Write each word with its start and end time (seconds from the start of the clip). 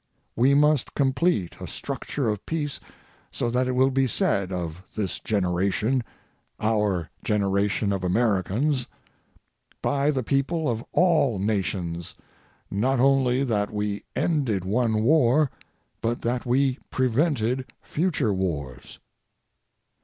We 0.35 0.55
must 0.55 0.95
complete 0.95 1.57
a 1.61 1.67
structure 1.67 2.27
of 2.27 2.43
peace 2.47 2.79
so 3.31 3.51
that 3.51 3.67
it 3.67 3.73
will 3.73 3.91
be 3.91 4.07
said 4.07 4.51
of 4.51 4.81
this 4.95 5.19
generation, 5.19 6.03
our 6.59 7.11
generation 7.23 7.93
of 7.93 8.03
Americans, 8.03 8.87
by 9.79 10.09
the 10.09 10.23
people 10.23 10.67
of 10.67 10.83
all 10.91 11.37
nations, 11.37 12.15
not 12.71 12.99
only 12.99 13.43
that 13.43 13.71
we 13.71 14.03
ended 14.15 14.65
one 14.65 15.03
war 15.03 15.51
but 16.01 16.23
that 16.23 16.47
we 16.47 16.79
prevented 16.89 17.67
future 17.83 18.33
wars. 18.33 18.97